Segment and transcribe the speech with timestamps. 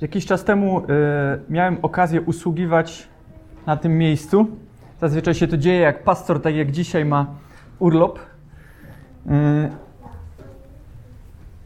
[0.00, 0.84] Jakiś czas temu y,
[1.48, 3.08] miałem okazję usługiwać
[3.66, 4.46] na tym miejscu.
[5.00, 7.26] Zazwyczaj się to dzieje, jak pastor, tak jak dzisiaj, ma
[7.78, 8.18] urlop.
[8.18, 9.30] Y,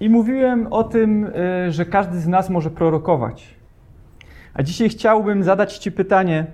[0.01, 3.55] I mówiłem o tym, y, że każdy z nas może prorokować.
[4.55, 6.47] A dzisiaj chciałbym zadać Ci pytanie,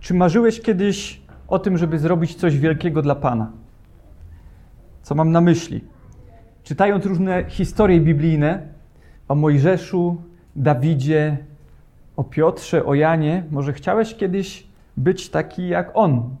[0.00, 3.50] czy marzyłeś kiedyś o tym, żeby zrobić coś wielkiego dla Pana?
[5.02, 5.84] Co mam na myśli?
[6.62, 8.62] Czytając różne historie biblijne
[9.28, 10.22] o Mojżeszu,
[10.56, 11.36] Dawidzie,
[12.16, 16.36] o Piotrze, o Janie, może chciałeś kiedyś być taki jak on?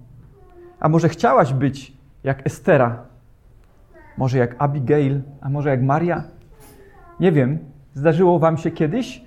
[0.80, 1.92] A może chciałaś być
[2.24, 3.02] jak Estera?
[4.18, 5.22] Może jak Abigail?
[5.40, 6.24] A może jak Maria?
[7.20, 7.58] Nie wiem,
[7.94, 9.24] zdarzyło wam się kiedyś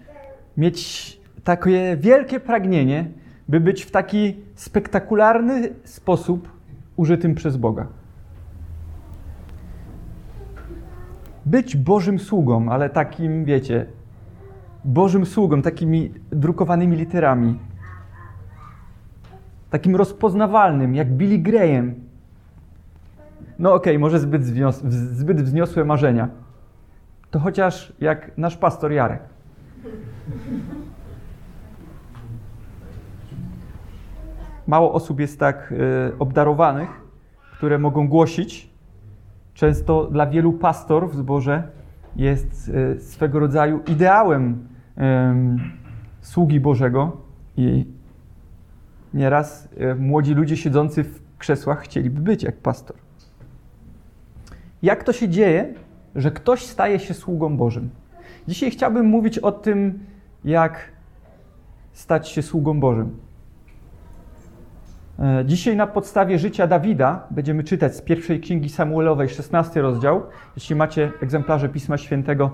[0.58, 3.06] mieć takie wielkie pragnienie,
[3.48, 6.50] by być w taki spektakularny sposób
[6.96, 7.88] użytym przez Boga.
[11.46, 13.86] Być Bożym sługą, ale takim, wiecie,
[14.86, 17.60] Bożym sługą, takimi drukowanymi literami.
[19.70, 21.94] Takim rozpoznawalnym, jak Billy Graham.
[23.60, 24.46] No okej, okay, może zbyt,
[24.92, 26.30] zbyt wzniosłe marzenia.
[27.32, 29.22] To chociaż jak nasz pastor Jarek.
[34.68, 36.90] Mało osób jest tak y, obdarowanych,
[37.54, 38.70] które mogą głosić.
[39.54, 41.64] Często dla wielu pastorów w zborze
[42.16, 44.68] jest y, swego rodzaju ideałem
[46.22, 47.18] sługi Bożego
[47.58, 47.86] i
[49.14, 52.96] nieraz młodzi ludzie siedzący w krzesłach chcieliby być jak pastor.
[54.82, 55.74] Jak to się dzieje,
[56.16, 57.90] że ktoś staje się sługą Bożym?
[58.48, 60.00] Dzisiaj chciałbym mówić o tym,
[60.46, 60.92] jak
[61.92, 63.18] stać się sługą Bożym.
[65.20, 70.24] E, dzisiaj na podstawie życia Dawida będziemy czytać z pierwszej księgi Samuelowej, 16 rozdział.
[70.56, 72.52] Jeśli macie egzemplarze Pisma Świętego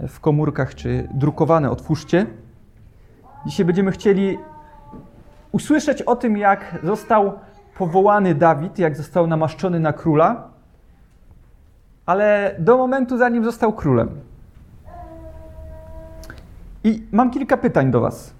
[0.00, 2.26] w komórkach czy drukowane, otwórzcie.
[3.46, 4.38] Dzisiaj będziemy chcieli
[5.52, 7.32] usłyszeć o tym, jak został
[7.78, 10.48] powołany Dawid, jak został namaszczony na króla,
[12.06, 14.08] ale do momentu, zanim został królem.
[16.84, 18.34] I mam kilka pytań do Was.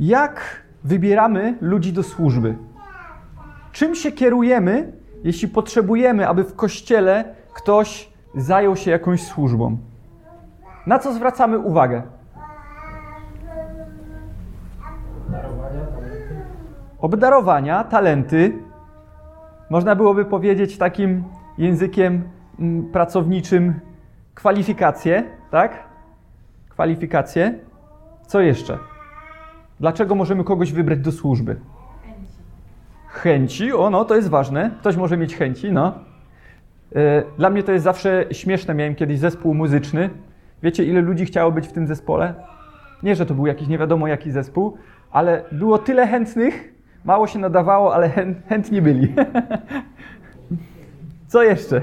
[0.00, 2.56] Jak wybieramy ludzi do służby?
[3.72, 4.92] Czym się kierujemy,
[5.24, 9.78] jeśli potrzebujemy, aby w kościele ktoś zajął się jakąś służbą?
[10.86, 12.02] Na co zwracamy uwagę?
[16.98, 18.52] Obdarowania, talenty.
[19.70, 21.24] Można byłoby powiedzieć takim
[21.58, 22.22] językiem
[22.58, 23.80] mm, pracowniczym
[24.34, 25.84] kwalifikacje, tak?
[26.68, 27.54] Kwalifikacje.
[28.26, 28.78] Co jeszcze?
[29.80, 31.56] Dlaczego możemy kogoś wybrać do służby?
[32.02, 32.32] Chęci.
[33.06, 34.70] Chęci, o no, to jest ważne.
[34.80, 36.09] Ktoś może mieć chęci, no.
[36.96, 38.74] E, dla mnie to jest zawsze śmieszne.
[38.74, 40.10] Miałem kiedyś zespół muzyczny.
[40.62, 42.34] Wiecie, ile ludzi chciało być w tym zespole?
[43.02, 44.78] Nie, że to był jakiś nie wiadomo jaki zespół,
[45.10, 46.74] ale było tyle chętnych,
[47.04, 48.10] mało się nadawało, ale
[48.48, 49.14] chętni byli.
[51.26, 51.80] Co jeszcze?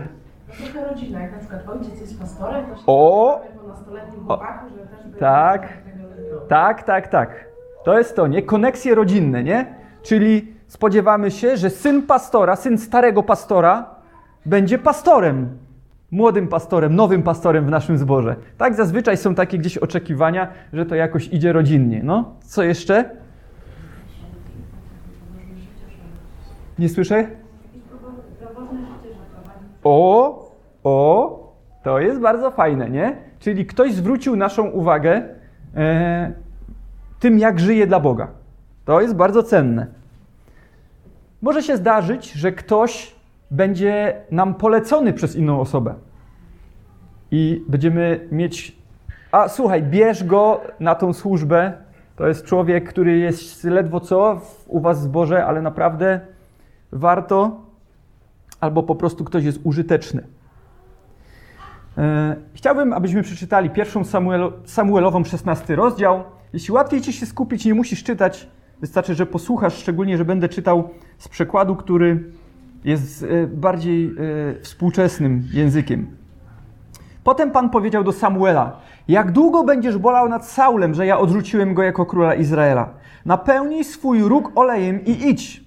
[0.58, 5.20] Trochę rodzina, jak na przykład ojciec jest pastorem, to się o, nastoletnim chłopaku, że też
[5.20, 5.68] tak,
[6.48, 7.46] tak, tak, tak.
[7.86, 8.42] To jest to, nie?
[8.42, 9.76] Koneksje rodzinne, nie?
[10.02, 13.97] Czyli spodziewamy się, że syn pastora, syn starego pastora
[14.48, 15.58] będzie pastorem,
[16.12, 18.36] młodym pastorem, nowym pastorem w naszym zborze.
[18.58, 22.02] Tak zazwyczaj są takie gdzieś oczekiwania, że to jakoś idzie rodzinnie.
[22.04, 23.10] No, co jeszcze?
[26.80, 27.28] Nie słyszę?
[29.84, 30.52] O,
[30.84, 31.54] o,
[31.84, 33.18] to jest bardzo fajne, nie?
[33.40, 35.24] Czyli ktoś zwrócił naszą uwagę
[35.76, 36.32] e,
[37.20, 38.28] tym, jak żyje dla Boga.
[38.86, 39.88] To jest bardzo cenne.
[41.42, 43.17] Może się zdarzyć, że ktoś
[43.52, 45.96] będzie nam polecony przez inną osobę.
[47.32, 48.78] I będziemy mieć.
[49.32, 51.74] A słuchaj, bierz go na tą służbę.
[52.16, 56.20] To jest człowiek, który jest ledwo co u was w zborze, ale naprawdę
[56.92, 57.62] warto,
[58.60, 60.28] albo po prostu ktoś jest użyteczny.
[61.98, 66.24] E, chciałbym, abyśmy przeczytali pierwszą Samuel, Samuelową 16 rozdział.
[66.54, 68.48] Jeśli łatwiej ci się skupić, nie musisz czytać,
[68.82, 72.24] wystarczy, że posłuchasz, szczególnie, że będę czytał z przekładu, który
[72.86, 76.18] jest e, bardziej e, współczesnym językiem.
[77.24, 81.84] Potem Pan powiedział do Samuela: Jak długo będziesz bolał nad Saulem, że ja odrzuciłem go
[81.84, 82.90] jako króla Izraela?
[83.26, 85.64] Napełnij swój róg olejem i idź.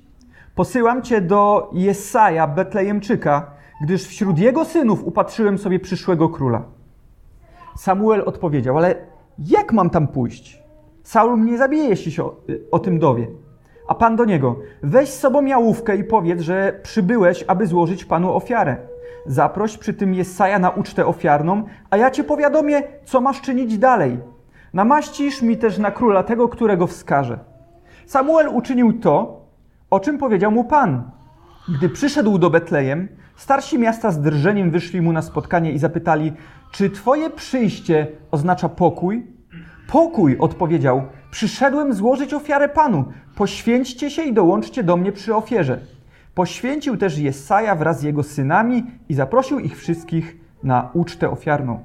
[0.54, 3.50] Posyłam cię do Jesaja, Betlejemczyka,
[3.82, 6.62] gdyż wśród jego synów upatrzyłem sobie przyszłego króla.
[7.76, 8.94] Samuel odpowiedział: Ale
[9.38, 10.62] jak mam tam pójść?
[11.02, 12.36] Saul mnie zabije, jeśli się o,
[12.70, 13.26] o tym dowie.
[13.90, 18.32] A pan do niego: Weź z sobą jałówkę i powiedz, że przybyłeś, aby złożyć panu
[18.32, 18.76] ofiarę.
[19.26, 24.18] Zaproś przy tym Jesaja na ucztę ofiarną, a ja cię powiadomię, co masz czynić dalej.
[24.74, 27.38] Namaścisz mi też na króla tego, którego wskażę.
[28.06, 29.46] Samuel uczynił to,
[29.90, 31.10] o czym powiedział mu Pan.
[31.78, 36.32] Gdy przyszedł do Betlejem, starsi miasta z drżeniem wyszli mu na spotkanie i zapytali,
[36.72, 39.26] czy twoje przyjście oznacza pokój?
[39.88, 43.04] Pokój, odpowiedział, przyszedłem złożyć ofiarę Panu.
[43.40, 45.80] Poświęćcie się i dołączcie do mnie przy ofierze.
[46.34, 51.80] Poświęcił też Jesaja wraz z jego synami i zaprosił ich wszystkich na ucztę ofiarną.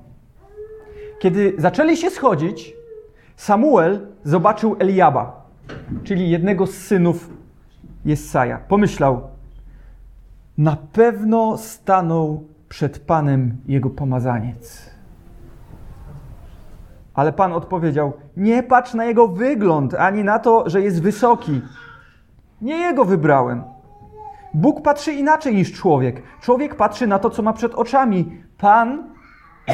[1.19, 2.73] Kiedy zaczęli się schodzić,
[3.35, 5.45] Samuel zobaczył Eliaba,
[6.03, 7.29] czyli jednego z synów
[8.05, 8.57] Jesaja.
[8.57, 9.21] Pomyślał,
[10.57, 14.94] na pewno stanął przed Panem jego pomazaniec.
[17.15, 21.61] Ale Pan odpowiedział: Nie patrz na jego wygląd, ani na to, że jest wysoki.
[22.61, 23.63] Nie jego wybrałem.
[24.53, 26.23] Bóg patrzy inaczej niż człowiek.
[26.41, 28.41] Człowiek patrzy na to, co ma przed oczami.
[28.57, 29.03] Pan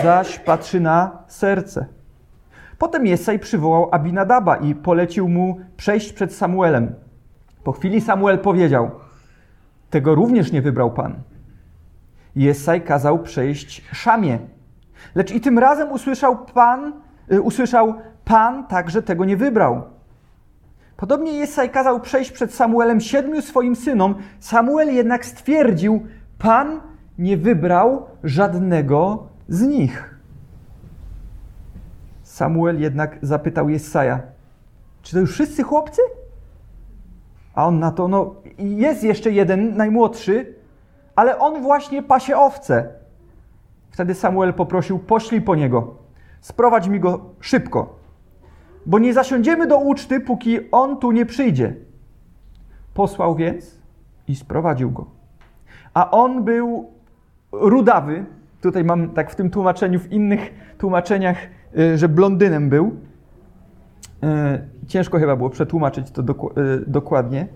[0.04, 1.86] zaś patrzy na serce.
[2.78, 6.94] Potem Jesaj przywołał Abinadaba i polecił mu przejść przed Samuelem.
[7.64, 8.92] Po chwili Samuel powiedział:
[9.90, 11.16] Tego również nie wybrał Pan.
[12.36, 14.40] Jesaj kazał przejść Szamie.
[15.16, 16.94] Lecz i tym razem usłyszał Pan,
[17.39, 17.94] usłyszał
[18.25, 19.81] Pan także tego nie wybrał.
[20.98, 24.16] Podobnie Jesaj kazał przejść przed Samuelem siedmiu swoim synom.
[24.39, 26.06] Samuel jednak stwierdził,
[26.38, 26.81] Pan
[27.18, 30.16] nie wybrał żadnego z nich.
[32.24, 34.22] Samuel jednak zapytał Jesaja,
[35.01, 36.01] czy to już wszyscy chłopcy?
[37.56, 40.56] A on na to, no jest jeszcze jeden, najmłodszy,
[41.16, 42.89] ale on właśnie pasie owce.
[43.92, 45.95] Wtedy Samuel poprosił, poślij po niego,
[46.42, 48.00] sprowadź mi go szybko,
[48.86, 51.76] bo nie zasiądziemy do uczty, póki on tu nie przyjdzie.
[52.94, 53.82] Posłał więc
[54.28, 55.06] i sprowadził go.
[55.94, 56.90] A on był
[57.52, 58.26] rudawy,
[58.62, 61.38] tutaj mam tak w tym tłumaczeniu, w innych tłumaczeniach,
[61.78, 62.88] y, że blondynem był.
[62.88, 66.26] Y, ciężko chyba było przetłumaczyć to y,
[66.88, 67.48] dokładnie.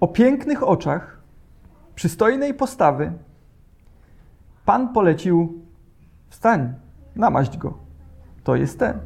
[0.00, 1.20] O pięknych oczach,
[1.94, 3.12] przystojnej postawy,
[4.64, 5.62] Pan polecił:
[6.28, 6.74] Wstań,
[7.16, 7.78] namaść go.
[8.44, 8.98] To jest ten.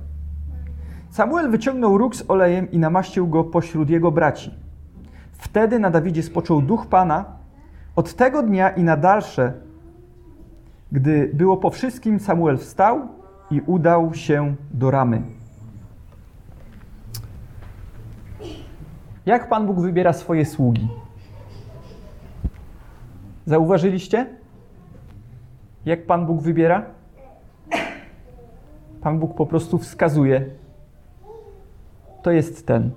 [1.10, 4.54] Samuel wyciągnął róg z olejem i namaścił go pośród jego braci.
[5.32, 7.24] Wtedy na Dawidzie spoczął duch Pana.
[7.96, 9.52] Od tego dnia i na dalsze,
[10.92, 13.08] gdy było po wszystkim, Samuel wstał
[13.50, 15.22] i udał się do ramy.
[19.26, 20.88] Jak Pan Bóg wybiera swoje sługi?
[23.46, 24.26] Zauważyliście?
[25.84, 26.86] Jak Pan Bóg wybiera?
[29.00, 30.46] Pan Bóg po prostu wskazuje.
[32.22, 32.90] To jest ten.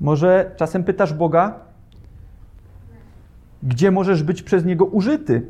[0.00, 1.54] Może czasem pytasz Boga,
[3.62, 5.46] gdzie możesz być przez Niego użyty?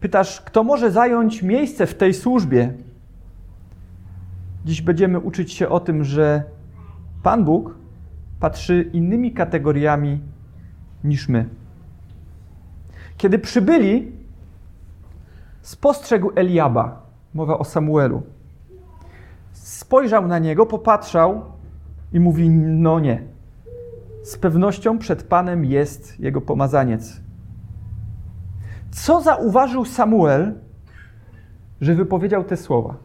[0.00, 2.72] Pytasz, kto może zająć miejsce w tej służbie?
[4.64, 6.55] Dziś będziemy uczyć się o tym, że
[7.26, 7.74] Pan Bóg
[8.40, 10.20] patrzy innymi kategoriami
[11.04, 11.48] niż my.
[13.16, 14.12] Kiedy przybyli,
[15.62, 17.02] spostrzegł Eliaba,
[17.34, 18.22] mowa o Samuelu.
[19.52, 21.42] Spojrzał na niego, popatrzał
[22.12, 23.22] i mówi: No nie.
[24.22, 27.20] Z pewnością przed Panem jest jego pomazaniec.
[28.90, 30.54] Co zauważył Samuel,
[31.80, 32.96] że wypowiedział te słowa?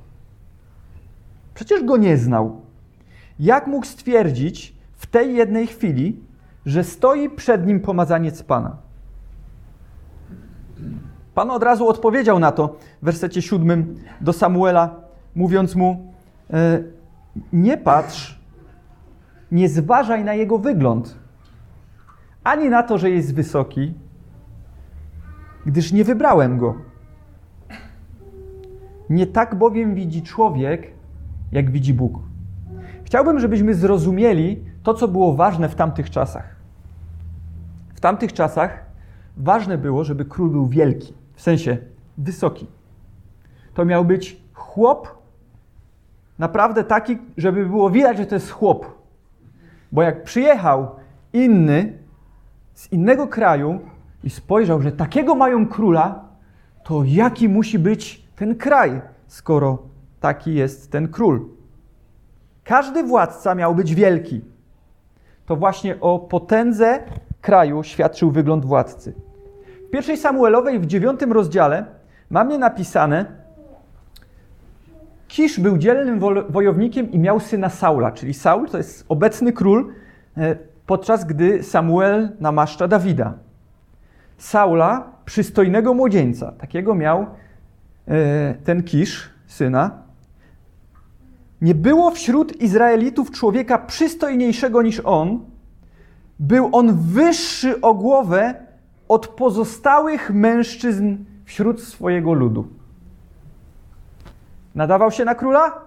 [1.54, 2.71] Przecież go nie znał.
[3.42, 6.20] Jak mógł stwierdzić w tej jednej chwili,
[6.66, 8.78] że stoi przed nim pomazaniec Pana?
[11.36, 14.96] Pan od razu odpowiedział na to w wersecie siódmym do Samuela,
[15.36, 16.14] mówiąc mu:
[16.54, 16.84] e,
[17.54, 18.40] Nie patrz,
[19.52, 21.16] nie zważaj na jego wygląd,
[22.44, 23.94] ani na to, że jest wysoki,
[25.66, 26.76] gdyż nie wybrałem go.
[29.10, 30.92] Nie tak bowiem widzi człowiek,
[31.52, 32.31] jak widzi Bóg.
[33.12, 36.56] Chciałbym, żebyśmy zrozumieli to, co było ważne w tamtych czasach.
[37.96, 38.86] W tamtych czasach
[39.38, 41.78] ważne było, żeby król był wielki, w sensie
[42.18, 42.68] wysoki.
[43.74, 45.18] To miał być chłop,
[46.40, 48.86] naprawdę taki, żeby było widać, że to jest chłop.
[49.92, 50.96] Bo jak przyjechał
[51.34, 51.98] inny
[52.74, 53.80] z innego kraju
[54.24, 56.26] i spojrzał, że takiego mają króla,
[56.84, 59.78] to jaki musi być ten kraj, skoro
[60.20, 61.61] taki jest ten król?
[62.72, 64.42] Każdy władca miał być wielki.
[65.46, 67.00] To właśnie o potędze
[67.42, 69.14] kraju świadczył wygląd władcy.
[69.88, 71.86] W pierwszej Samuelowej w dziewiątym rozdziale
[72.30, 73.26] mamy napisane,
[75.28, 79.94] Kisz był dzielnym wojownikiem i miał syna Saula, czyli Saul to jest obecny król,
[80.38, 83.34] e, podczas gdy Samuel namaszcza Dawida.
[84.38, 87.26] Saula, przystojnego młodzieńca, takiego miał
[88.08, 90.01] e, ten Kisz, syna.
[91.62, 95.40] Nie było wśród Izraelitów człowieka przystojniejszego niż on.
[96.40, 98.54] Był on wyższy o głowę
[99.08, 102.68] od pozostałych mężczyzn wśród swojego ludu.
[104.76, 105.82] Nadawał się na króla?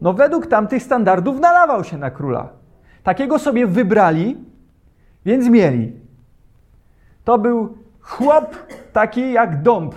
[0.00, 2.48] No, według tamtych standardów nadawał się na króla.
[3.02, 4.36] Takiego sobie wybrali,
[5.24, 5.92] więc mieli.
[7.24, 8.56] To był chłop
[8.92, 9.94] taki jak dąb.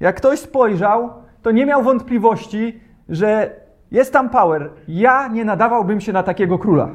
[0.00, 1.10] Jak ktoś spojrzał,
[1.42, 3.61] to nie miał wątpliwości, że
[3.92, 4.70] jest tam power.
[4.88, 6.88] Ja nie nadawałbym się na takiego króla.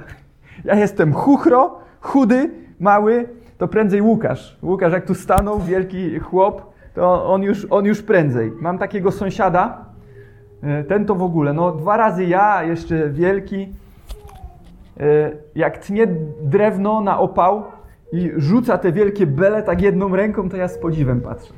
[0.65, 2.49] Ja jestem chuchro, chudy,
[2.79, 4.57] mały, to prędzej Łukasz.
[4.63, 8.51] Łukasz, jak tu stanął, wielki chłop, to on już, on już prędzej.
[8.61, 9.85] Mam takiego sąsiada,
[10.63, 13.73] e, ten to w ogóle, no dwa razy ja, jeszcze wielki.
[14.99, 16.07] E, jak tnie
[16.41, 17.63] drewno na opał
[18.11, 21.53] i rzuca te wielkie bele tak jedną ręką, to ja z podziwem patrzę.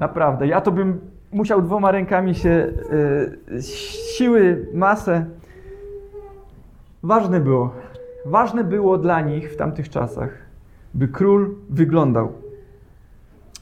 [0.00, 1.00] Naprawdę, ja to bym
[1.32, 2.72] musiał dwoma rękami się
[3.58, 3.62] e,
[4.16, 5.26] siły, masę.
[7.02, 7.72] Ważne było.
[8.26, 10.30] Ważne było dla nich w tamtych czasach,
[10.94, 12.32] by król wyglądał.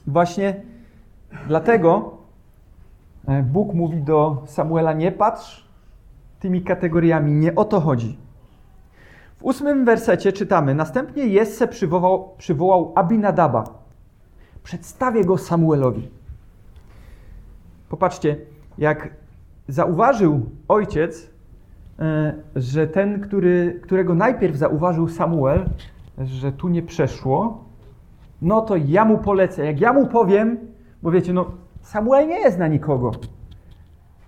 [0.06, 0.62] Właśnie
[1.49, 2.18] dlatego
[3.28, 5.66] e, Bóg mówi do Samuela: Nie patrz
[6.40, 8.18] tymi kategoriami, nie o to chodzi.
[9.38, 13.64] W ósmym wersecie czytamy: Następnie Jesse przywołał, przywołał Abinadaba.
[14.62, 16.15] Przedstawię go Samuelowi.
[17.88, 18.37] Popatrzcie,
[18.78, 19.11] jak
[19.69, 21.31] zauważył ojciec,
[21.99, 25.71] e, że ten, który, którego najpierw zauważył Samuel,
[26.25, 27.64] że tu nie przeszło,
[28.43, 29.66] no to ja mu polecę.
[29.66, 30.59] Jak ja mu powiem,
[31.02, 31.50] bo wiecie, no
[31.83, 33.12] Samuel nie jest na nikogo,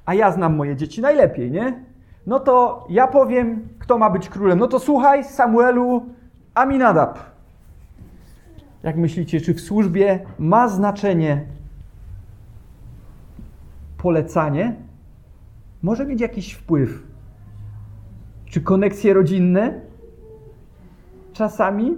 [0.06, 1.84] a ja znam moje dzieci najlepiej, nie?
[2.26, 4.58] No to ja powiem, kto ma być królem.
[4.58, 6.06] No to słuchaj, Samuelu,
[6.54, 7.18] Aminadab.
[8.82, 11.46] Jak myślicie, czy w służbie ma znaczenie
[13.98, 14.76] polecanie?
[15.82, 17.02] Może mieć jakiś wpływ.
[18.46, 19.80] Czy koneksje rodzinne?
[21.32, 21.94] Czasami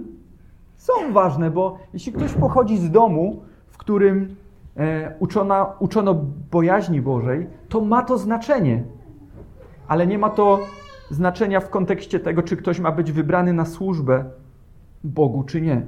[0.75, 4.35] są ważne, bo jeśli ktoś pochodzi z domu, w którym
[4.77, 6.13] e, uczona, uczono
[6.51, 8.83] bojaźni Bożej, to ma to znaczenie.
[9.87, 10.59] Ale nie ma to
[11.09, 14.25] znaczenia w kontekście tego, czy ktoś ma być wybrany na służbę
[15.03, 15.81] Bogu, czy nie.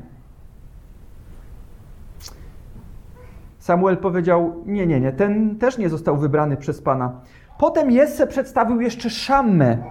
[3.64, 7.22] Samuel powiedział: Nie, nie, nie, ten też nie został wybrany przez Pana.
[7.60, 9.84] Potem Jesse przedstawił jeszcze Szammę.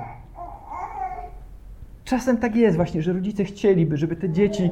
[2.05, 4.71] Czasem tak jest właśnie, że rodzice chcieliby, żeby te dzieci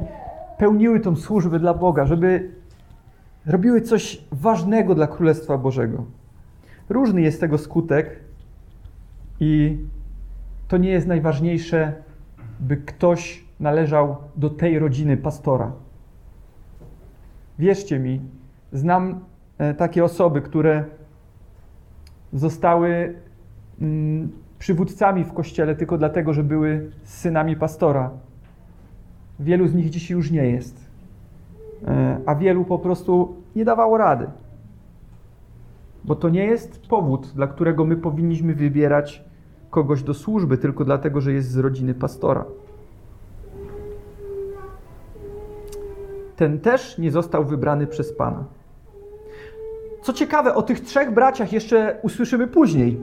[0.58, 2.50] pełniły tą służbę dla Boga, żeby
[3.46, 6.04] robiły coś ważnego dla Królestwa Bożego.
[6.88, 8.20] Różny jest tego skutek
[9.40, 9.78] i
[10.68, 11.92] to nie jest najważniejsze,
[12.60, 15.72] by ktoś należał do tej rodziny pastora.
[17.58, 18.20] Wierzcie mi,
[18.72, 19.20] znam
[19.58, 20.84] e, takie osoby, które
[22.32, 23.14] zostały
[23.80, 28.10] mm, przywódcami w kościele tylko dlatego, że były synami pastora.
[29.40, 30.90] Wielu z nich dzisiaj już nie jest,
[31.86, 34.26] e, a wielu po prostu nie dawało rady.
[36.04, 39.24] Bo to nie jest powód, dla którego my powinniśmy wybierać
[39.70, 42.44] kogoś do służby, tylko dlatego, że jest z rodziny pastora.
[46.36, 48.44] Ten też nie został wybrany przez Pana.
[50.02, 53.00] Co ciekawe, o tych trzech braciach jeszcze usłyszymy później.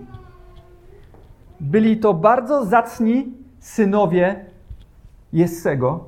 [1.60, 4.46] Byli to bardzo zacni synowie
[5.34, 6.06] Jessego.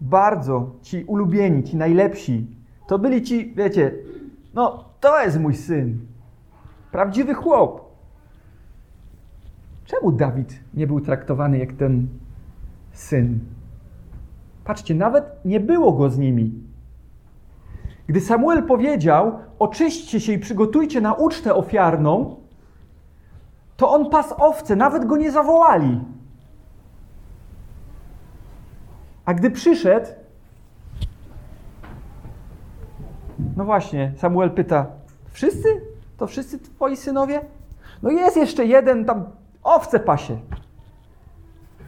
[0.00, 2.46] Bardzo ci ulubieni, ci najlepsi.
[2.86, 3.94] To byli ci, wiecie,
[4.54, 5.98] no to jest mój syn.
[6.92, 7.84] Prawdziwy chłop.
[9.84, 12.08] Czemu Dawid nie był traktowany jak ten
[12.92, 13.38] syn?
[14.64, 16.63] Patrzcie, nawet nie było go z nimi.
[18.06, 22.36] Gdy Samuel powiedział: Oczyśćcie się i przygotujcie na ucztę ofiarną,
[23.76, 26.00] to on pas owce, nawet go nie zawołali.
[29.24, 30.06] A gdy przyszedł,
[33.56, 34.86] no właśnie, Samuel pyta:
[35.30, 35.68] Wszyscy?
[36.16, 37.40] To wszyscy twoi synowie?
[38.02, 39.24] No jest jeszcze jeden tam
[39.62, 40.38] owce pasie.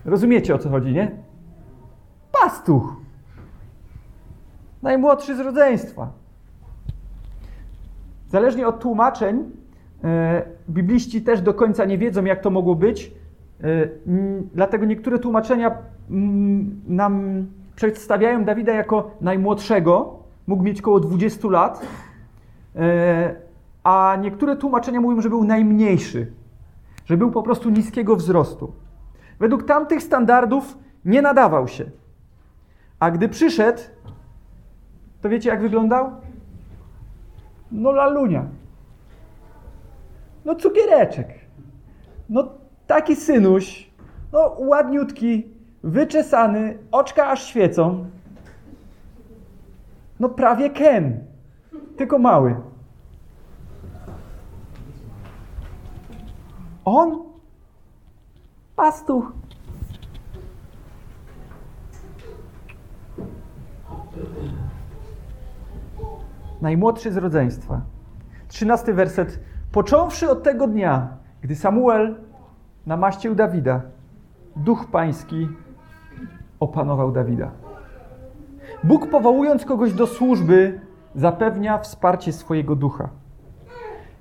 [0.05, 1.11] Rozumiecie o co chodzi, nie?
[2.33, 3.06] Pastuch.
[4.87, 6.09] Najmłodszy z rodzeństwa.
[8.29, 9.51] Zależnie od tłumaczeń,
[10.05, 13.13] e, bibliści też do końca nie wiedzą, jak to mogło być.
[13.61, 13.89] E,
[14.55, 15.79] dlatego niektóre tłumaczenia
[16.89, 20.19] nam przedstawiają Dawida jako najmłodszego.
[20.47, 21.87] Mógł mieć około 20 lat.
[22.77, 23.35] E,
[23.85, 26.33] a niektóre tłumaczenia mówią, że był najmniejszy,
[27.05, 28.73] że był po prostu niskiego wzrostu.
[29.39, 31.85] Według tamtych standardów nie nadawał się.
[33.01, 33.81] A gdy przyszedł,
[35.27, 36.11] to wiecie jak wyglądał?
[37.73, 38.47] No lalunia.
[40.45, 41.29] No cukiereczek.
[42.29, 42.49] No
[42.87, 43.91] taki synuś.
[44.33, 45.47] No ładniutki,
[45.83, 48.07] wyczesany, oczka aż świecą.
[50.21, 51.25] No prawie Ken,
[51.97, 52.57] tylko mały.
[56.85, 57.23] On?
[58.77, 59.33] Pastuch.
[66.67, 67.81] Najmłodszy z rodzeństwa.
[68.49, 69.41] Trzynasty werset.
[69.73, 71.09] Począwszy od tego dnia,
[71.43, 72.17] gdy Samuel
[72.87, 73.81] namaścił Dawida,
[74.57, 75.49] duch pański
[76.61, 77.51] opanował Dawida.
[78.85, 80.81] Bóg powołując kogoś do służby,
[81.15, 83.09] zapewnia wsparcie swojego ducha.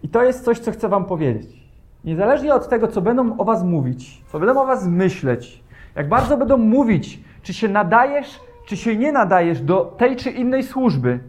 [0.04, 1.70] I to jest coś, co chcę Wam powiedzieć.
[2.04, 5.64] Niezależnie od tego, co będą o Was mówić, co będą o Was myśleć,
[5.96, 10.64] jak bardzo będą mówić, czy się nadajesz, czy się nie nadajesz do tej czy innej
[10.64, 11.20] służby,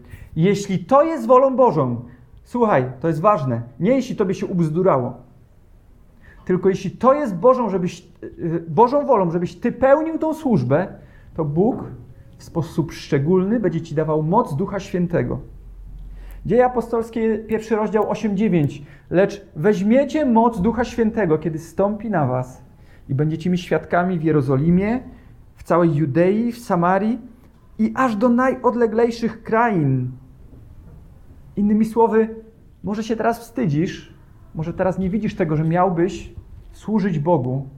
[0.43, 2.01] jeśli to jest wolą Bożą,
[2.43, 5.13] słuchaj, to jest ważne, nie jeśli tobie się ubzdurało,
[6.45, 10.87] tylko jeśli to jest Bożą, żebyś, y, Bożą wolą, żebyś ty pełnił tą służbę,
[11.35, 11.83] to Bóg
[12.37, 15.39] w sposób szczególny będzie ci dawał moc Ducha Świętego.
[16.45, 18.81] Dzieje apostolskie, pierwszy rozdział 8-9.
[19.09, 22.61] Lecz weźmiecie moc Ducha Świętego, kiedy stąpi na was
[23.09, 24.99] i będziecie mi świadkami w Jerozolimie,
[25.55, 27.19] w całej Judei, w Samarii
[27.79, 30.11] i aż do najodleglejszych krain.
[31.57, 32.35] Innymi słowy,
[32.83, 34.13] może się teraz wstydzisz,
[34.55, 36.33] może teraz nie widzisz tego, że miałbyś
[36.71, 37.69] służyć Bogu,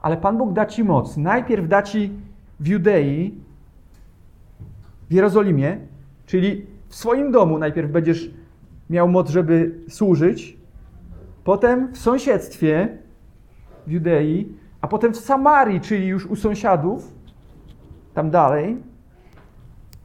[0.00, 1.16] ale Pan Bóg da ci moc.
[1.16, 2.12] Najpierw da ci
[2.60, 3.40] w Judei,
[5.10, 5.78] w Jerozolimie,
[6.26, 8.30] czyli w swoim domu najpierw będziesz
[8.90, 10.56] miał moc, żeby służyć,
[11.44, 12.98] potem w sąsiedztwie
[13.86, 17.14] w Judei, a potem w Samarii, czyli już u sąsiadów,
[18.14, 18.76] tam dalej,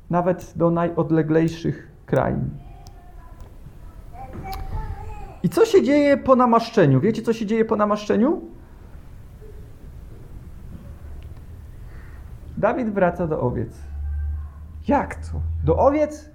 [0.09, 2.62] nawet do najodleglejszych krain.
[5.43, 6.99] I co się dzieje po namaszczeniu?
[6.99, 8.41] Wiecie, co się dzieje po namaszczeniu?
[12.57, 13.81] Dawid wraca do owiec.
[14.87, 15.41] Jak to?
[15.63, 16.29] Do owiec?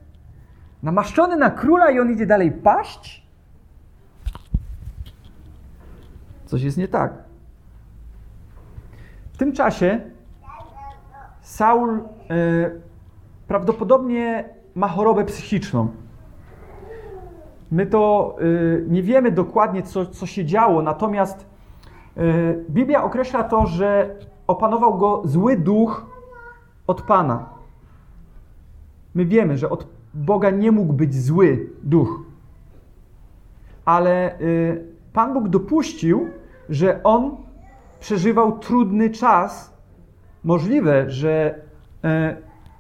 [0.83, 3.27] Namaszczony na króla i on idzie dalej paść?
[6.47, 7.13] Coś jest nie tak.
[9.33, 10.01] W tym czasie
[11.41, 12.03] Saul e,
[13.49, 15.89] prawdopodobnie ma chorobę psychiczną.
[17.71, 21.47] My to y, nie wiemy dokładnie, co, co się działo, natomiast
[22.17, 26.07] y, Biblia określa to, że opanował go zły duch
[26.87, 27.49] od Pana.
[29.15, 32.23] My wiemy, że od Boga nie mógł być zły duch.
[33.85, 36.29] Ale y, Pan Bóg dopuścił,
[36.69, 37.37] że on
[38.01, 39.79] przeżywał trudny czas.
[40.45, 41.61] Możliwe, że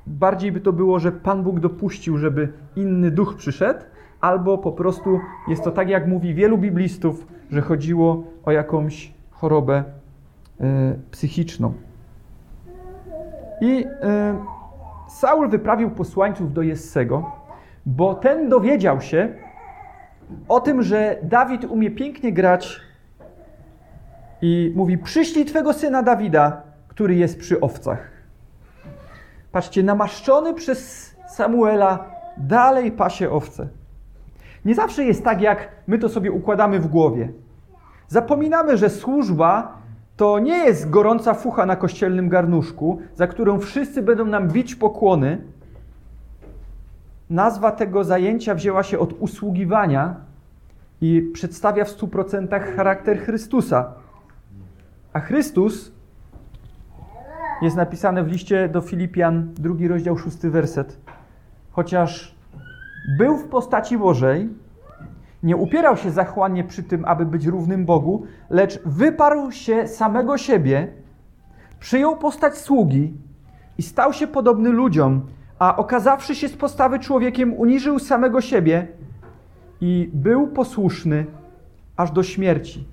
[0.06, 3.80] bardziej by to było, że Pan Bóg dopuścił, żeby inny duch przyszedł,
[4.20, 9.84] albo po prostu jest to tak, jak mówi wielu biblistów, że chodziło o jakąś chorobę
[10.60, 10.64] y,
[11.10, 11.72] psychiczną.
[13.60, 13.86] I y,
[15.08, 17.32] Saul wyprawił posłańców do Jessego,
[17.86, 19.34] bo ten dowiedział się
[20.48, 22.80] o tym, że Dawid umie pięknie grać
[24.42, 28.10] i mówi: Przyślij twego syna Dawida, który jest przy owcach.
[29.52, 32.04] Patrzcie, namaszczony przez Samuela
[32.36, 33.68] dalej pasie owce.
[34.64, 37.28] Nie zawsze jest tak, jak my to sobie układamy w głowie.
[38.08, 39.78] Zapominamy, że służba
[40.16, 45.38] to nie jest gorąca fucha na kościelnym garnuszku, za którą wszyscy będą nam bić pokłony.
[47.30, 50.16] Nazwa tego zajęcia wzięła się od usługiwania
[51.00, 53.92] i przedstawia w 100% charakter Chrystusa.
[55.12, 55.92] A Chrystus
[57.62, 60.96] jest napisane w liście do Filipian, drugi rozdział, szósty werset.
[61.70, 62.37] Chociaż
[63.16, 64.48] był w postaci Bożej,
[65.42, 70.92] nie upierał się zachłannie przy tym, aby być równym Bogu, lecz wyparł się samego siebie,
[71.80, 73.14] przyjął postać sługi
[73.78, 75.26] i stał się podobny ludziom,
[75.58, 78.88] a okazawszy się z postawy człowiekiem, uniżył samego siebie
[79.80, 81.26] i był posłuszny
[81.96, 82.86] aż do śmierci.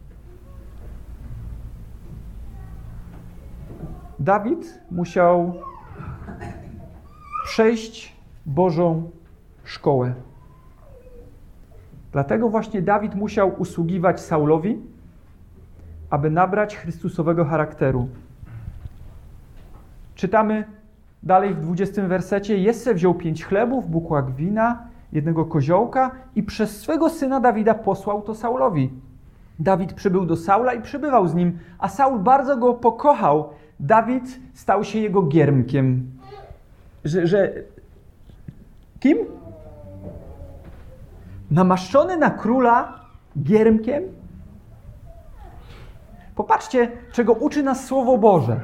[4.20, 5.54] Dawid musiał
[7.46, 9.10] przejść Bożą
[9.66, 10.14] szkołę.
[12.12, 14.78] Dlatego właśnie Dawid musiał usługiwać Saulowi,
[16.10, 18.08] aby nabrać Chrystusowego charakteru.
[20.16, 20.64] Czytamy
[21.24, 27.10] dalej w 20 wersecie: Jesse wziął pięć chlebów, bukłak wina jednego koziołka i przez swego
[27.10, 28.90] syna Dawida posłał to Saulowi.
[29.60, 33.50] Dawid przybył do Saula i przebywał z nim, a Saul bardzo go pokochał.
[33.80, 36.12] Dawid stał się jego giermkiem.
[37.06, 37.54] Że, że...
[39.00, 39.18] Kim?
[41.52, 43.00] Namaszczony na króla
[43.44, 44.04] giermkiem?
[46.36, 48.60] Popatrzcie, czego uczy nas Słowo Boże.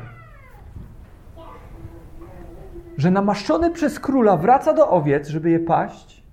[2.97, 6.23] Że namaszczony przez króla wraca do owiec, żeby je paść,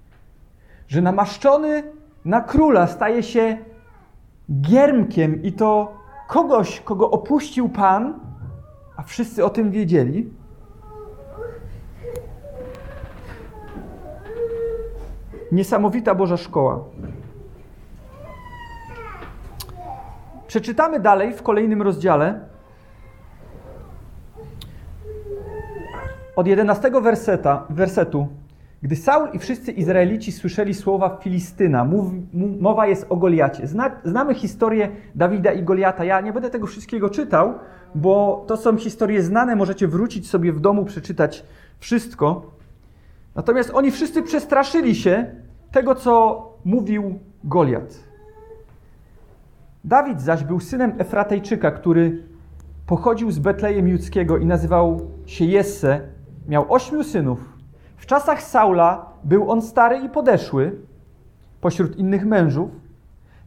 [0.88, 1.82] że namaszczony
[2.24, 3.58] na króla staje się
[4.60, 5.94] giermkiem i to
[6.28, 8.20] kogoś, kogo opuścił Pan,
[8.96, 10.30] a wszyscy o tym wiedzieli.
[15.52, 16.84] Niesamowita Boża szkoła.
[20.46, 22.40] Przeczytamy dalej w kolejnym rozdziale.
[26.36, 28.28] Od 11 werseta, wersetu.
[28.82, 32.12] Gdy Saul i wszyscy Izraelici słyszeli słowa Filistyna, mów,
[32.60, 33.66] mowa jest o Goliacie.
[33.66, 36.04] Zna, znamy historię Dawida i Goliata.
[36.04, 37.54] Ja nie będę tego wszystkiego czytał,
[37.94, 41.44] bo to są historie znane, możecie wrócić sobie w domu, przeczytać
[41.78, 42.57] wszystko.
[43.38, 45.26] Natomiast oni wszyscy przestraszyli się
[45.72, 47.98] tego, co mówił Goliat.
[49.84, 52.22] Dawid zaś był synem Efratejczyka, który
[52.86, 56.00] pochodził z Betlejem Judzkiego i nazywał się Jesse.
[56.48, 57.38] Miał ośmiu synów.
[57.96, 60.76] W czasach Saula był on stary i podeszły
[61.60, 62.70] pośród innych mężów.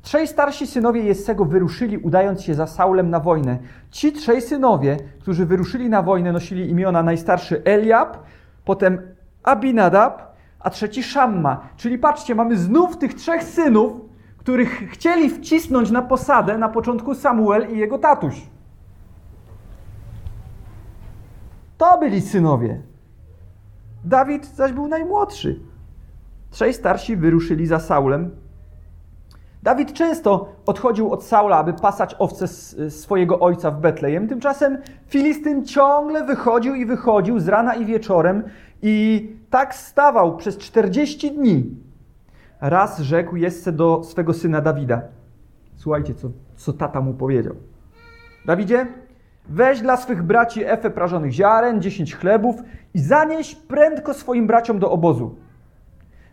[0.02, 3.58] Trzej starsi synowie Jessego wyruszyli, udając się za Saulem na wojnę.
[3.90, 8.18] Ci trzej synowie, którzy wyruszyli na wojnę, nosili imiona najstarszy Eliab,
[8.66, 9.02] potem
[9.44, 11.70] Abinadab, a trzeci Szamma.
[11.78, 13.94] Czyli patrzcie, mamy znów tych trzech synów,
[14.38, 18.42] których chcieli wcisnąć na posadę na początku Samuel i jego tatuś.
[21.78, 22.82] To byli synowie.
[24.04, 25.60] Dawid zaś był najmłodszy.
[26.52, 28.32] Trzej starsi wyruszyli za Saulem.
[29.64, 32.48] Dawid często odchodził od Saula, aby pasać owce
[32.90, 34.28] swojego ojca w Betlejem.
[34.28, 34.78] Tymczasem
[35.08, 38.44] Filistyn ciągle wychodził i wychodził z rana i wieczorem
[38.82, 41.76] i tak stawał przez 40 dni.
[42.62, 45.02] Raz rzekł Jesse do swego syna Dawida.
[45.76, 47.56] Słuchajcie, co, co tata mu powiedział.
[48.46, 48.88] Dawidzie,
[49.50, 52.56] weź dla swych braci efę prażonych ziaren, 10 chlebów
[52.94, 55.36] i zanieś prędko swoim braciom do obozu.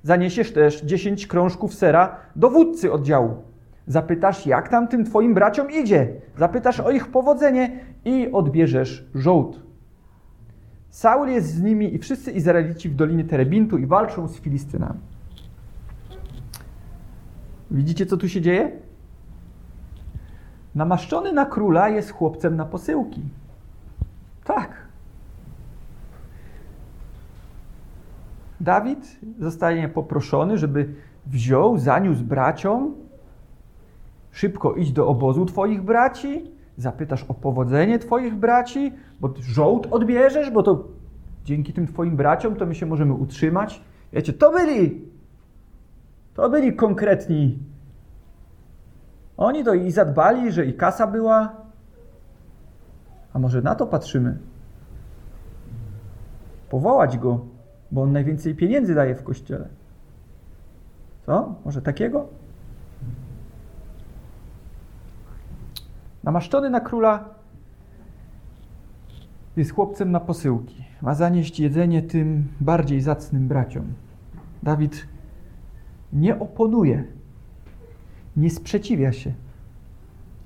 [0.02, 3.42] Zaniesiesz też 10 krążków sera dowódcy oddziału.
[3.86, 6.08] Zapytasz, jak tam tym twoim braciom idzie.
[6.36, 7.70] Zapytasz o ich powodzenie
[8.04, 9.67] i odbierzesz żołd.
[10.90, 15.00] Saul jest z nimi i wszyscy Izraelici w dolinie Terebintu i walczą z Filistynami.
[17.70, 18.72] Widzicie, co tu się dzieje?
[20.74, 23.22] Namaszczony na króla jest chłopcem na posyłki.
[24.44, 24.88] Tak.
[28.60, 30.94] Dawid zostaje poproszony, żeby
[31.26, 32.94] wziął, zaniósł braciom.
[34.30, 40.62] Szybko idź do obozu twoich braci, zapytasz o powodzenie twoich braci, bo żołd odbierzesz, bo
[40.62, 40.84] to
[41.44, 43.82] dzięki tym twoim braciom to my się możemy utrzymać.
[44.12, 45.08] Wiecie, to byli
[46.38, 47.58] to byli konkretni.
[49.36, 51.56] Oni to i zadbali, że i kasa była.
[53.32, 54.38] A może na to patrzymy?
[56.70, 57.40] Powołać go,
[57.90, 59.68] bo on najwięcej pieniędzy daje w kościele.
[61.26, 61.54] Co?
[61.64, 62.28] Może takiego?
[66.28, 67.24] Namaszczony na króla
[69.56, 70.84] jest chłopcem na posyłki.
[71.02, 73.84] Ma zanieść jedzenie tym bardziej zacnym braciom.
[74.62, 75.06] Dawid
[76.12, 77.04] nie oponuje,
[78.36, 79.32] nie sprzeciwia się,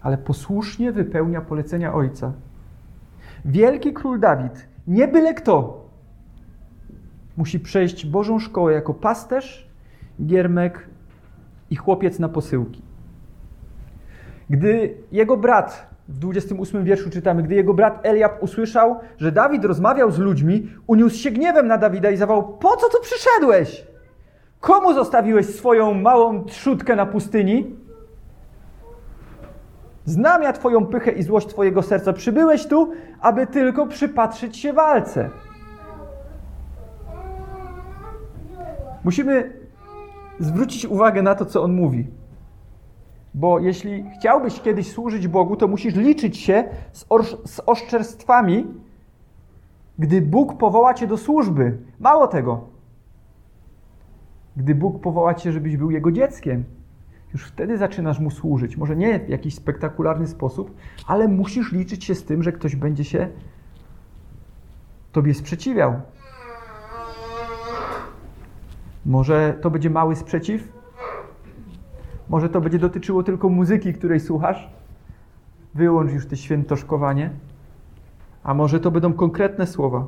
[0.01, 2.33] ale posłusznie wypełnia polecenia ojca.
[3.45, 5.85] Wielki król Dawid, nie byle kto,
[7.37, 9.71] musi przejść Bożą szkołę jako pasterz,
[10.27, 10.89] giermek
[11.71, 12.92] i chłopiec na posyłki.
[14.53, 20.11] Gdy jego brat, w 28 wierszu czytamy, gdy jego brat Eliab usłyszał, że Dawid rozmawiał
[20.11, 23.87] z ludźmi, uniósł się gniewem na Dawida i zawołał: Po co tu przyszedłeś?
[24.61, 27.77] Komu zostawiłeś swoją małą trzutkę na pustyni?
[30.05, 32.13] Znam ja Twoją pychę i złość Twojego serca.
[32.13, 35.31] Przybyłeś tu, aby tylko przypatrzyć się walce.
[39.05, 39.53] Musimy
[40.39, 42.22] zwrócić uwagę na to, co on mówi.
[43.35, 47.07] Bo jeśli chciałbyś kiedyś służyć Bogu, to musisz liczyć się z,
[47.45, 48.67] z oszczerstwami,
[49.99, 51.79] gdy Bóg powoła cię do służby.
[52.01, 52.69] Mało tego,
[54.57, 56.65] gdy Bóg powoła cię, żebyś był Jego dzieckiem,
[57.33, 58.77] już wtedy zaczynasz Mu służyć.
[58.77, 63.05] Może nie w jakiś spektakularny sposób, ale musisz liczyć się z tym, że ktoś będzie
[63.05, 63.29] się
[65.13, 66.01] Tobie sprzeciwiał.
[69.07, 70.82] Może to będzie mały sprzeciw?
[72.33, 74.71] Może to będzie dotyczyło tylko muzyki, której słuchasz?
[75.75, 77.31] Wyłącz już te świętoszkowanie.
[78.43, 80.07] A może to będą konkretne słowa?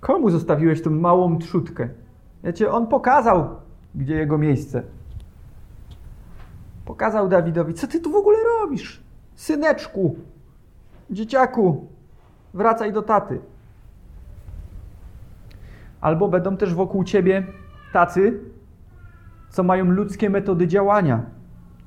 [0.00, 1.88] Komu zostawiłeś tą małą trzutkę?
[2.44, 3.48] Wiecie, on pokazał,
[3.94, 4.82] gdzie jego miejsce.
[6.84, 9.02] Pokazał Dawidowi, co ty tu w ogóle robisz?
[9.34, 10.16] Syneczku,
[11.10, 11.86] dzieciaku,
[12.54, 13.40] wracaj do taty.
[16.00, 17.46] Albo będą też wokół ciebie
[17.92, 18.53] tacy,
[19.54, 21.22] co mają ludzkie metody działania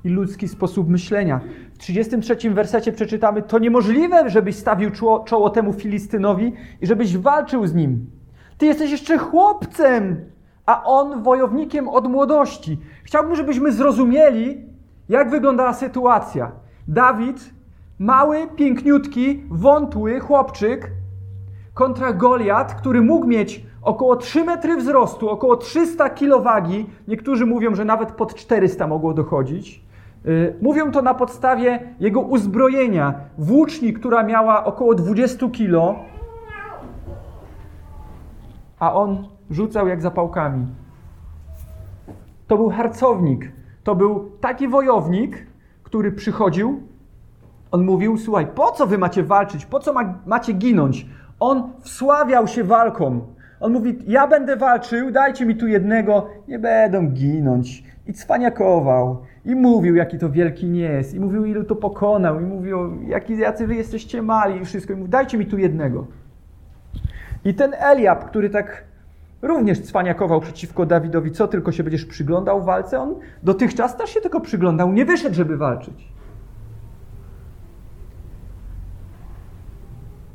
[0.04, 1.40] i ludzki sposób myślenia.
[1.74, 4.90] W 33 wersecie przeczytamy: To niemożliwe, żebyś stawił
[5.24, 8.06] czoło, temu Filistynowi i żebyś walczył z nim.
[8.58, 10.16] Ty jesteś jeszcze chłopcem,
[10.66, 12.78] a on wojownikiem od młodości.
[13.04, 14.64] Chciałbym, żebyśmy zrozumieli,
[15.08, 16.52] jak wyglądała sytuacja.
[16.88, 17.54] Dawid,
[17.98, 20.90] mały, piękniutki, wątły chłopczyk,
[21.74, 26.86] kontra Goliat, który mógł mieć około 3 metry wzrostu, około 300 kg wagi.
[27.08, 29.82] Niektórzy mówią, że nawet pod 400 mogło dochodzić.
[30.26, 33.14] Y, mówią to na podstawie jego uzbrojenia.
[33.38, 35.98] Włóczni, która miała około 20 kg,
[38.78, 40.66] a on rzucał jak zapałkami.
[42.46, 43.52] To był harcownik.
[43.84, 45.46] To był taki wojownik,
[45.82, 46.82] który przychodził.
[47.70, 49.66] On mówił: Słuchaj, po co wy macie walczyć?
[49.66, 51.06] Po co ma, macie ginąć?
[51.40, 53.20] On wsławiał się walką.
[53.60, 57.84] On mówi: Ja będę walczył, dajcie mi tu jednego, nie będą ginąć.
[58.06, 59.22] I cwaniakował.
[59.44, 61.14] I mówił, jaki to wielki nie jest.
[61.14, 62.40] I mówił, ilu to pokonał.
[62.40, 64.60] I mówił, jaki, jacy wy jesteście mali.
[64.60, 64.92] I wszystko.
[64.92, 66.06] I mówił, dajcie mi tu jednego.
[67.44, 68.84] I ten Eliab, który tak
[69.42, 74.20] również cwaniakował przeciwko Dawidowi, co tylko się będziesz przyglądał w walce, on dotychczas też się
[74.20, 76.12] tylko przyglądał, nie wyszedł, żeby walczyć.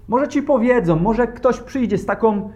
[0.07, 2.49] Może ci powiedzą, może ktoś przyjdzie z taką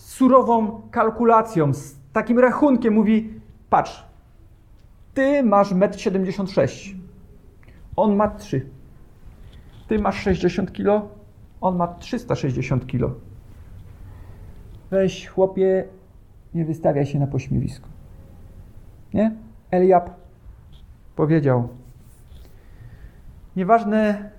[0.00, 4.04] surową kalkulacją, z takim rachunkiem, mówi: Patrz,
[5.14, 7.00] ty masz 1,76 m,
[7.96, 8.66] on ma 3.
[9.88, 11.08] Ty masz 60 kg,
[11.60, 13.14] on ma 360 kg.
[14.90, 15.84] Weź, chłopie,
[16.54, 17.88] nie wystawiaj się na pośmiewisku.
[19.14, 19.36] Nie?
[19.70, 20.10] Eliab
[21.16, 21.68] powiedział:
[23.56, 24.30] Nieważne,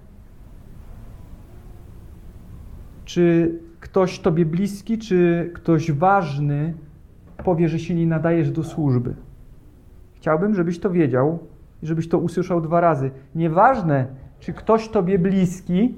[3.05, 3.51] czy
[3.91, 6.73] ktoś tobie bliski, czy ktoś ważny
[7.43, 9.13] powie, że się nie nadajesz do służby.
[10.15, 11.39] Chciałbym, żebyś to wiedział
[11.83, 13.11] i żebyś to usłyszał dwa razy.
[13.35, 14.07] Nieważne,
[14.39, 15.95] czy ktoś tobie bliski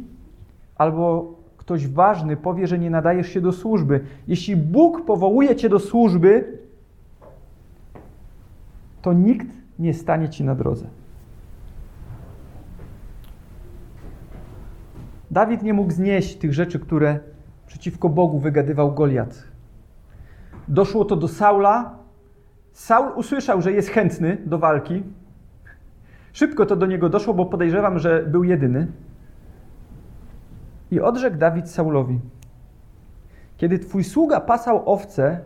[0.76, 4.00] albo ktoś ważny powie, że nie nadajesz się do służby.
[4.28, 6.58] Jeśli Bóg powołuje cię do służby,
[9.02, 9.48] to nikt
[9.80, 10.86] nie stanie ci na drodze.
[15.32, 17.33] Dawid nie mógł znieść tych rzeczy, które
[17.68, 19.44] przeciwko Bogu wygadywał Goliat.
[20.68, 21.96] Doszło to do Saula.
[22.72, 25.04] Saul usłyszał, że jest chętny do walki.
[26.34, 28.88] Szybko to do niego doszło, bo podejrzewam, że był jedyny.
[30.92, 32.20] I odrzekł Dawid Saulowi:
[33.58, 35.40] Kiedy twój sługa pasał owce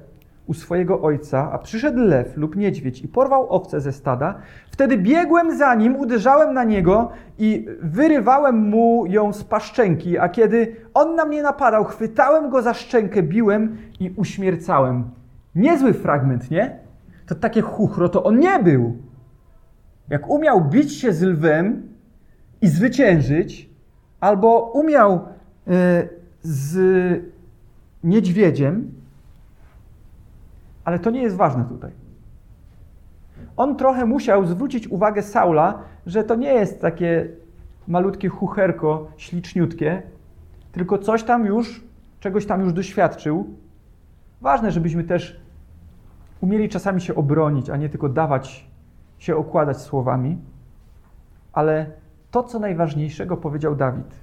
[0.48, 4.36] u swojego ojca, a przyszedł lew lub niedźwiedź i porwał owce ze stada,
[4.72, 10.76] wtedy biegłem za nim, uderzałem na niego i wyrywałem mu ją z paszczęki, a kiedy
[10.94, 15.04] on na mnie napadał, chwytałem go za szczękę, biłem i uśmiercałem.
[15.56, 16.80] Niezły fragment, nie?
[17.28, 18.98] To takie chuchro to on nie był.
[20.10, 21.90] Jak umiał bić się z lwem
[22.62, 23.70] i zwyciężyć,
[24.20, 25.14] albo umiał
[25.68, 26.08] e,
[26.42, 26.80] z
[28.04, 28.92] niedźwiedziem,
[30.88, 31.92] ale to nie jest ważne tutaj.
[33.58, 37.30] On trochę musiał zwrócić uwagę Saula, że to nie jest takie
[37.88, 40.04] malutkie chucherko, śliczniutkie,
[40.72, 41.84] tylko coś tam już,
[42.20, 43.56] czegoś tam już doświadczył.
[44.42, 45.42] Ważne, żebyśmy też
[46.42, 48.70] umieli czasami się obronić, a nie tylko dawać
[49.18, 50.38] się okładać słowami.
[51.54, 51.92] Ale
[52.32, 54.20] to, co najważniejszego powiedział Dawid.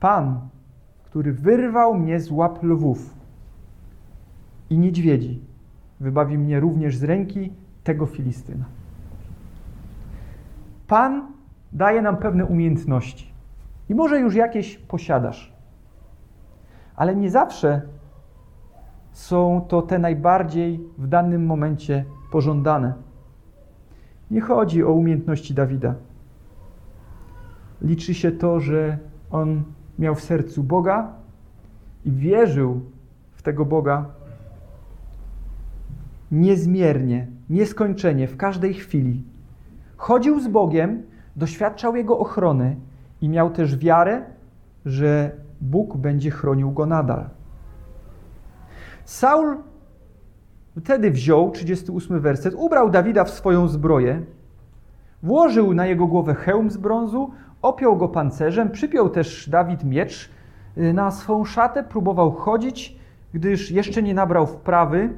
[0.00, 0.40] Pan
[1.10, 3.14] który wyrwał mnie z łap lwów
[4.70, 5.40] i niedźwiedzi,
[6.00, 7.52] wybawi mnie również z ręki
[7.84, 8.64] tego Filistyna.
[10.86, 11.26] Pan
[11.72, 13.32] daje nam pewne umiejętności
[13.88, 15.52] i może już jakieś posiadasz,
[16.96, 17.82] ale nie zawsze
[19.12, 22.94] są to te najbardziej w danym momencie pożądane.
[24.30, 25.94] Nie chodzi o umiejętności Dawida.
[27.82, 28.98] Liczy się to, że
[29.30, 29.62] on
[30.00, 31.12] miał w sercu Boga
[32.04, 32.80] i wierzył
[33.32, 34.04] w tego Boga
[36.32, 39.24] niezmiernie, nieskończenie, w każdej chwili.
[39.96, 41.02] Chodził z Bogiem,
[41.36, 42.76] doświadczał Jego ochrony
[43.20, 44.22] i miał też wiarę,
[44.84, 47.30] że Bóg będzie chronił go nadal.
[49.04, 49.56] Saul
[50.80, 54.22] wtedy wziął, 38 werset, ubrał Dawida w swoją zbroję,
[55.22, 57.30] włożył na jego głowę hełm z brązu,
[57.62, 60.30] opiął go pancerzem, przypiął też Dawid miecz
[60.78, 62.96] y, na swą szatę, próbował chodzić,
[63.34, 65.10] gdyż jeszcze nie nabrał wprawy.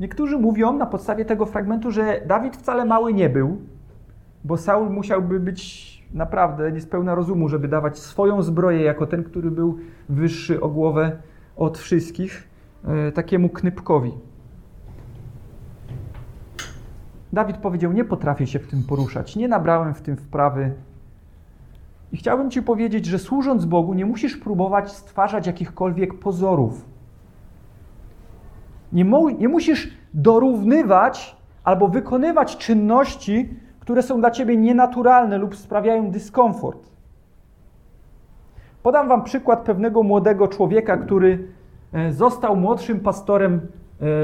[0.00, 3.58] Niektórzy mówią na podstawie tego fragmentu, że Dawid wcale mały nie był,
[4.44, 9.78] bo Saul musiałby być naprawdę niespełna rozumu, żeby dawać swoją zbroję jako ten, który był
[10.08, 11.16] wyższy o głowę
[11.56, 12.48] od wszystkich,
[12.84, 14.12] e, takiemu knypkowi.
[17.32, 20.72] Dawid powiedział: Nie potrafię się w tym poruszać, nie nabrałem w tym wprawy.
[22.12, 26.84] I chciałbym Ci powiedzieć, że służąc Bogu, nie musisz próbować stwarzać jakichkolwiek pozorów.
[28.92, 29.04] Nie,
[29.38, 33.48] nie musisz dorównywać albo wykonywać czynności,
[33.80, 36.88] które są dla ciebie nienaturalne lub sprawiają dyskomfort.
[38.82, 41.48] Podam wam przykład pewnego młodego człowieka, który
[41.92, 43.60] e, został młodszym pastorem e,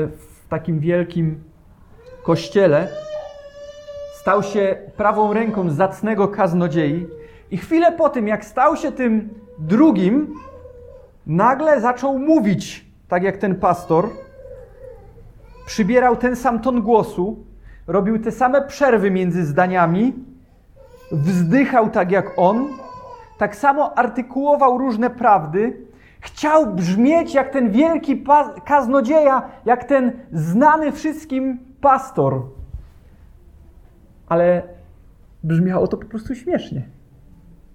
[0.07, 1.41] w takim wielkim
[2.23, 2.89] kościele.
[4.15, 7.07] Stał się prawą ręką zacnego kaznodziei
[7.51, 9.29] i chwilę po tym, jak stał się tym
[9.59, 10.35] drugim,
[11.27, 14.09] nagle zaczął mówić tak jak ten pastor.
[15.67, 17.45] Przybierał ten sam ton głosu,
[17.87, 20.13] robił te same przerwy między zdaniami,
[21.13, 22.69] wzdychał tak jak on,
[23.39, 25.77] tak samo artykułował różne prawdy,
[26.21, 28.25] chciał brzmieć jak ten wielki
[28.65, 32.43] kaznodzieja, jak ten znany wszystkim pastor.
[34.29, 34.63] Ale
[35.43, 36.94] brzmiało to po prostu śmiesznie.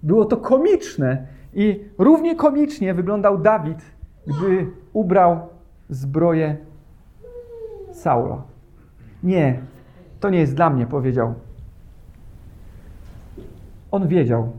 [0.02, 1.26] Było to komiczne.
[1.54, 3.78] I równie komicznie wyglądał Dawid,
[4.26, 5.40] gdy ubrał
[5.88, 6.56] zbroję
[7.92, 8.42] Saula.
[9.22, 9.60] Nie,
[10.20, 11.34] to nie jest dla mnie, powiedział.
[13.90, 14.52] On wiedział,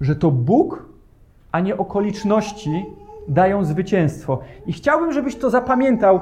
[0.00, 0.84] że to Bóg,
[1.52, 2.86] a nie okoliczności
[3.28, 4.40] dają zwycięstwo.
[4.66, 6.20] I chciałbym, żebyś to zapamiętał.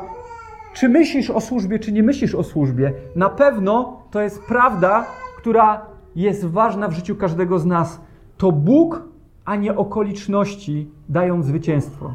[0.75, 2.93] Czy myślisz o służbie, czy nie myślisz o służbie?
[3.17, 5.07] Na pewno to jest prawda,
[5.39, 8.01] która jest ważna w życiu każdego z nas.
[8.41, 9.03] To Bóg,
[9.45, 12.15] a nie okoliczności dają zwycięstwo.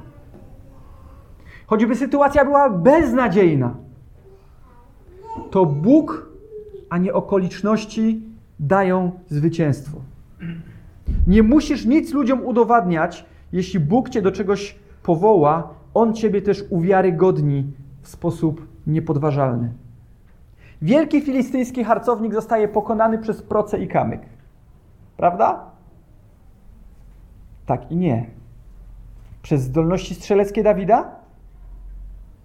[1.67, 3.75] Choćby sytuacja była beznadziejna,
[5.51, 6.29] to Bóg,
[6.89, 8.21] a nie okoliczności
[8.59, 9.97] dają zwycięstwo.
[11.27, 17.73] Nie musisz nic ludziom udowadniać, jeśli Bóg cię do czegoś powoła, On ciebie też uwiarygodni
[18.01, 19.73] w sposób niepodważalny.
[20.81, 24.21] Wielki filistyński harcownik zostaje pokonany przez proce i kamyk.
[25.17, 25.74] Prawda?
[27.65, 28.25] Tak i nie.
[29.41, 31.15] Przez zdolności strzeleckie Dawida?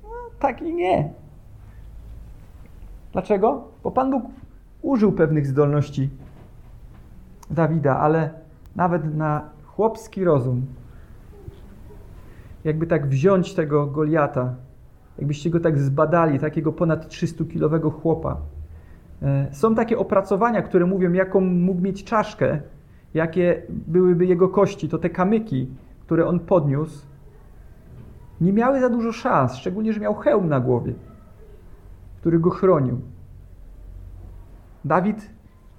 [0.02, 1.12] No, tak i nie.
[3.12, 3.68] Dlaczego?
[3.82, 4.24] Bo Pan Bóg
[4.82, 6.10] użył pewnych zdolności
[7.50, 8.30] Dawida, ale
[8.76, 10.66] nawet na chłopski rozum,
[12.64, 14.54] jakby tak wziąć tego Goliata,
[15.18, 18.36] jakbyście go tak zbadali, takiego ponad 300-kilowego chłopa.
[19.22, 22.60] E, są takie opracowania, które mówią, jaką mógł mieć czaszkę,
[23.14, 24.88] jakie byłyby jego kości.
[24.88, 25.68] To te kamyki,
[26.00, 27.06] które on podniósł,
[28.40, 30.94] nie miały za dużo szans, szczególnie, że miał hełm na głowie
[32.20, 33.00] który go chronił.
[34.84, 35.30] Dawid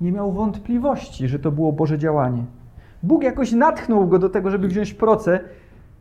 [0.02, 2.46] nie miał wątpliwości, że to było Boże działanie.
[3.04, 5.40] Bóg jakoś natchnął go do tego, żeby wziąć proce,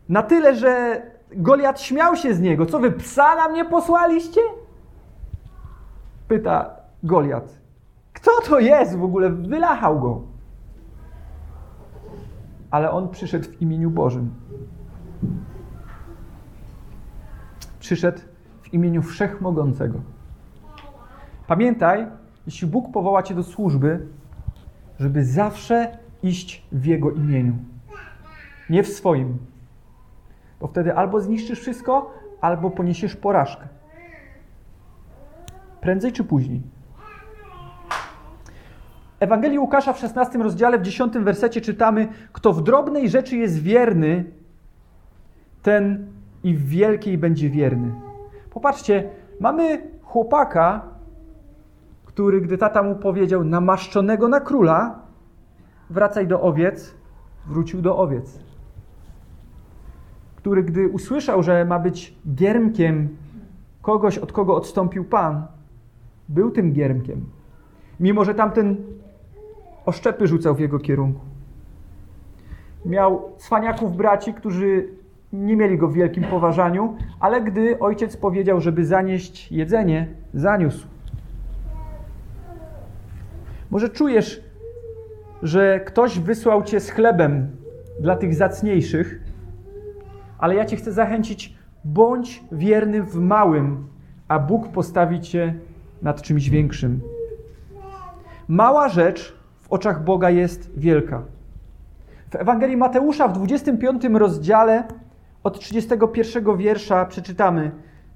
[0.08, 2.66] na tyle, że Goliat śmiał się z niego.
[2.66, 4.40] Co wy psa na mnie posłaliście?
[6.28, 6.70] Pyta
[7.02, 7.58] Goliat.
[8.12, 9.30] Kto to jest w ogóle?
[9.30, 10.22] Wylachał go.
[12.70, 14.30] Ale on przyszedł w imieniu Bożym.
[17.80, 18.18] Przyszedł
[18.62, 20.00] w imieniu Wszechmogącego.
[21.46, 22.06] Pamiętaj,
[22.46, 24.06] jeśli Bóg powoła cię do służby,
[24.98, 27.54] żeby zawsze iść w Jego imieniu,
[28.70, 29.38] nie w swoim.
[30.61, 33.68] Bo wtedy albo zniszczysz wszystko, albo poniesiesz porażkę.
[35.80, 36.62] Prędzej czy później.
[39.20, 44.24] Ewangelii Łukasza w 16 rozdziale, w 10 wersecie czytamy: Kto w drobnej rzeczy jest wierny,
[45.62, 46.06] ten
[46.44, 47.92] i w wielkiej będzie wierny.
[48.50, 50.83] Popatrzcie, mamy chłopaka,
[52.04, 54.98] który, gdy tata mu powiedział, namaszczonego na króla,
[55.90, 56.94] wracaj do owiec,
[57.46, 58.38] wrócił do owiec.
[60.37, 63.16] Który, gdy usłyszał, że ma być giermkiem
[63.83, 65.46] kogoś, od kogo odstąpił Pan,
[66.29, 67.27] był tym giermkiem.
[68.00, 68.77] Mimo, że tamten
[69.87, 71.20] oszczepy rzucał w jego kierunku.
[72.85, 74.88] Miał cwaniaków braci, którzy
[75.33, 80.87] nie mieli go w wielkim poważaniu, ale gdy ojciec powiedział, żeby zanieść jedzenie, zaniósł.
[83.70, 84.44] Może czujesz,
[85.42, 87.50] że ktoś wysłał cię z chlebem
[88.00, 89.20] dla tych zacniejszych,
[90.38, 93.88] ale ja Cię chcę zachęcić, bądź wierny w małym,
[94.28, 95.54] a Bóg postawi Cię
[96.02, 97.00] nad czymś większym.
[98.48, 99.39] Mała rzecz
[99.71, 101.23] w oczach Boga jest wielka.
[102.31, 104.85] W Ewangelii Mateusza w 25 rozdziale
[105.44, 107.71] od 31 wiersza przeczytamy: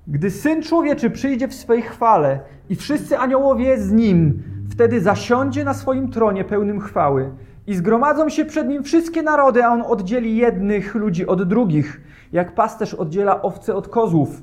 [0.08, 5.74] Gdy syn człowieczy przyjdzie w swej chwale i wszyscy aniołowie z nim, wtedy zasiądzie na
[5.74, 7.30] swoim tronie pełnym chwały
[7.66, 12.00] i zgromadzą się przed nim wszystkie narody, a on oddzieli jednych ludzi od drugich,
[12.32, 14.42] jak pasterz oddziela owce od kozłów.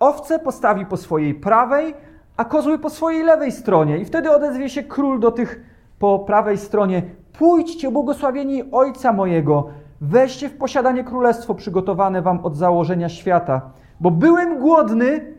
[0.00, 1.94] Owce postawi po swojej prawej,
[2.36, 3.98] a kozły po swojej lewej stronie.
[3.98, 5.73] I wtedy odezwie się król do tych
[6.04, 7.02] po prawej stronie:
[7.38, 9.68] Pójdźcie, błogosławieni Ojca mojego,
[10.00, 13.70] weźcie w posiadanie królestwo przygotowane wam od założenia świata.
[14.00, 15.34] Bo byłem głodny,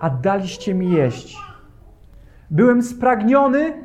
[0.00, 1.38] a daliście mi jeść.
[2.50, 3.82] Byłem spragniony,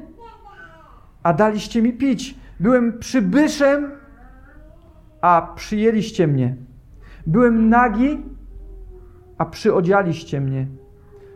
[1.24, 2.38] a daliście mi pić.
[2.60, 3.92] Byłem przybyszem,
[5.22, 6.56] a przyjęliście mnie.
[7.28, 8.26] Byłem nagi,
[9.38, 10.68] a przyodzialiście mnie.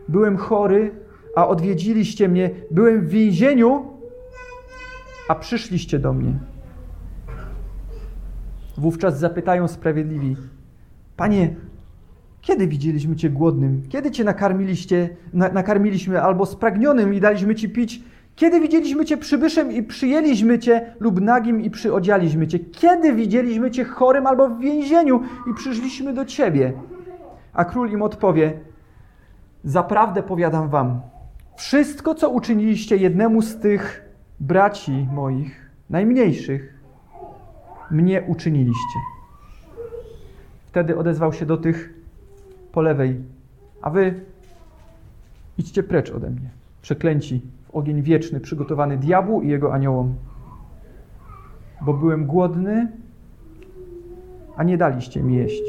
[0.08, 2.50] Byłem chory, a odwiedziliście mnie.
[2.70, 3.86] Byłem w więzieniu,
[5.28, 6.32] a przyszliście do mnie.
[8.76, 10.36] Wówczas zapytają sprawiedliwi:
[11.16, 11.54] Panie,
[12.40, 13.82] kiedy widzieliśmy Cię głodnym?
[13.88, 18.02] Kiedy Cię nakarmiliście, na, nakarmiliśmy albo spragnionym i daliśmy Ci pić?
[18.36, 22.58] Kiedy widzieliśmy Cię przybyszem i przyjęliśmy Cię lub nagim i przyodzialiśmy Cię?
[22.58, 26.72] Kiedy widzieliśmy Cię chorym albo w więzieniu i przyszliśmy do Ciebie?
[27.52, 28.52] A król im odpowie:
[29.64, 31.00] Zaprawdę powiadam Wam,
[31.58, 34.04] wszystko, co uczyniliście jednemu z tych
[34.40, 36.74] braci moich, najmniejszych,
[37.90, 38.98] mnie uczyniliście.
[40.66, 41.94] Wtedy odezwał się do tych
[42.72, 43.20] po lewej,
[43.82, 44.20] a wy
[45.58, 46.50] idźcie precz ode mnie,
[46.82, 50.14] przeklęci w ogień wieczny przygotowany diabłu i jego aniołom.
[51.80, 52.92] Bo byłem głodny,
[54.56, 55.62] a nie daliście mi jeść.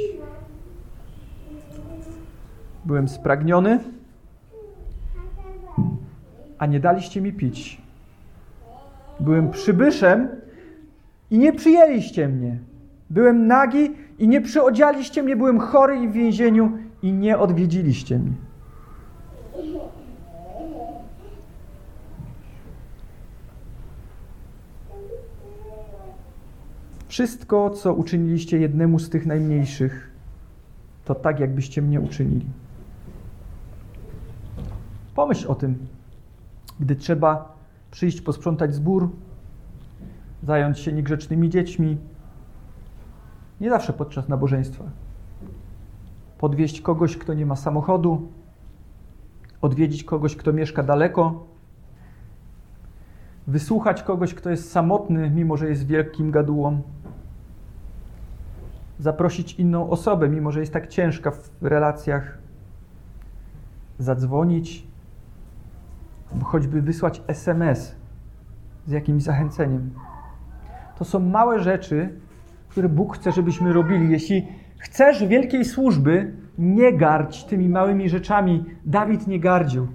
[2.86, 3.80] Byłem spragniony,
[6.60, 7.82] a nie daliście mi pić.
[9.20, 10.28] Byłem przybyszem
[11.32, 12.60] i nie przyjęliście mnie.
[13.10, 15.36] Byłem nagi i nie przyodzialiście mnie.
[15.36, 18.34] Byłem chory i w więzieniu i nie odwiedziliście mnie.
[27.08, 30.12] Wszystko, co uczyniliście jednemu z tych najmniejszych,
[31.06, 32.46] to tak, jakbyście mnie uczynili.
[35.16, 35.78] Pomyśl o tym,
[36.80, 37.56] gdy trzeba
[37.92, 39.10] przyjść posprzątać zbór,
[40.44, 41.98] zająć się niegrzecznymi dziećmi,
[43.62, 44.84] nie zawsze podczas nabożeństwa.
[46.38, 48.28] Podwieźć kogoś, kto nie ma samochodu,
[49.62, 51.48] odwiedzić kogoś, kto mieszka daleko,
[53.48, 56.82] wysłuchać kogoś, kto jest samotny, mimo że jest wielkim gadułą,
[59.00, 62.38] zaprosić inną osobę, mimo że jest tak ciężka w relacjach,
[64.00, 64.88] zadzwonić,
[66.44, 67.96] choćby wysłać SMS
[68.88, 69.90] z jakimś zachęceniem.
[70.98, 72.10] To są małe rzeczy,
[72.70, 74.12] które Bóg chce, żebyśmy robili.
[74.12, 78.66] Jeśli chcesz wielkiej służby, nie gardź tymi małymi rzeczami.
[78.86, 79.88] Dawid nie gardził.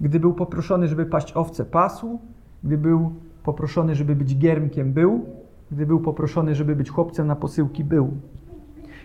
[0.00, 2.20] Gdy był poproszony, żeby paść owce, pasł.
[2.64, 5.26] Gdy był poproszony, żeby być giermkiem, był.
[5.72, 8.10] Gdy był poproszony, żeby być chłopcem na posyłki, był.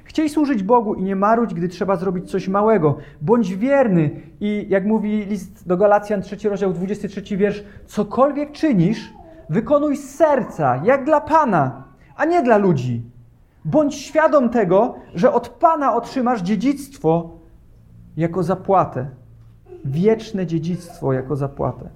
[0.05, 2.97] Chciej służyć Bogu i nie marudź, gdy trzeba zrobić coś małego.
[3.21, 9.13] Bądź wierny i jak mówi list do Galacjan, 3 rozdział, 23 wiersz, cokolwiek czynisz,
[9.49, 11.83] wykonuj z serca, jak dla Pana,
[12.15, 13.03] a nie dla ludzi.
[13.65, 17.37] Bądź świadom tego, że od Pana otrzymasz dziedzictwo
[18.17, 19.07] jako zapłatę.
[19.85, 21.89] Wieczne dziedzictwo jako zapłatę.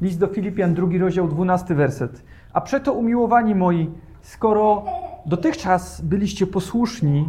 [0.00, 2.22] List do Filipian, drugi rozdział, 12 werset.
[2.52, 3.90] A przeto umiłowani moi,
[4.22, 4.84] skoro
[5.26, 7.28] dotychczas byliście posłuszni,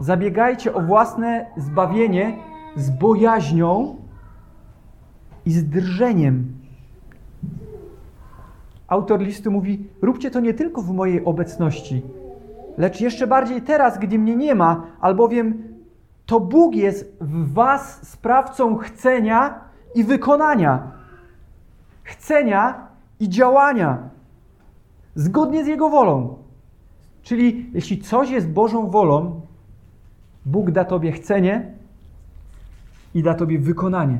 [0.00, 2.38] zabiegajcie o własne zbawienie
[2.76, 3.96] z bojaźnią
[5.46, 6.52] i z drżeniem.
[8.88, 12.02] Autor listu mówi: Róbcie to nie tylko w mojej obecności,
[12.78, 15.74] lecz jeszcze bardziej teraz, gdy mnie nie ma, albowiem
[16.26, 19.60] to Bóg jest w Was sprawcą chcenia
[19.94, 20.92] i wykonania.
[22.02, 22.88] Chcenia
[23.20, 23.98] i działania
[25.14, 26.43] zgodnie z Jego wolą.
[27.24, 29.40] Czyli jeśli coś jest Bożą wolą,
[30.46, 31.72] Bóg da Tobie chcenie
[33.14, 34.18] i da Tobie wykonanie.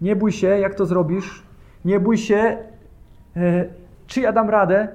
[0.00, 1.42] Nie bój się, jak to zrobisz.
[1.84, 2.58] Nie bój się,
[3.36, 3.64] e,
[4.06, 4.88] czy ja dam radę.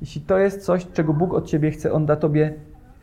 [0.00, 2.54] Jeśli to jest coś, czego Bóg od Ciebie chce, On da Tobie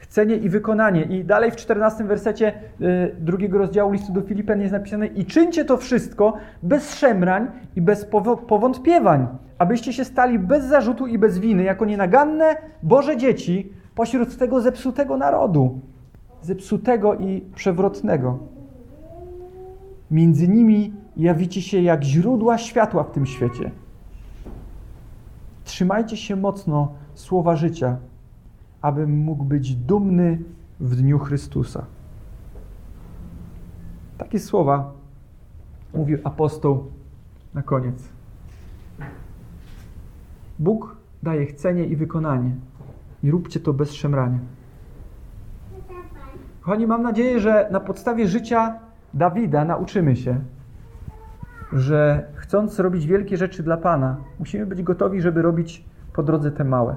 [0.06, 1.04] chcenie i wykonanie.
[1.04, 5.66] I dalej w 14 wersecie y, drugiego rozdziału listu do Filipen jest napisane i czyńcie
[5.66, 6.34] to wszystko
[6.64, 8.06] bez szemrań i bez
[8.48, 9.28] powątpiewań,
[9.58, 15.18] abyście się stali bez zarzutu i bez winy, jako nienaganne Boże dzieci pośród tego zepsutego
[15.18, 15.80] narodu,
[16.42, 18.40] zepsutego i przewrotnego.
[20.12, 23.72] Między nimi jawicie się jak źródła światła w tym świecie.
[25.64, 27.98] Trzymajcie się mocno słowa życia,
[28.86, 30.40] abym mógł być dumny
[30.80, 31.86] w dniu Chrystusa.
[34.18, 34.94] Takie słowa
[35.94, 36.92] mówił apostoł
[37.54, 38.10] na koniec.
[40.60, 42.52] Bóg daje chcenie i wykonanie.
[43.24, 44.40] I róbcie to bez szemrania.
[46.62, 48.80] Kochani, mam nadzieję, że na podstawie życia
[49.14, 50.40] Dawida nauczymy się,
[51.74, 56.64] że chcąc robić wielkie rzeczy dla Pana, musimy być gotowi, żeby robić po drodze te
[56.64, 56.96] małe.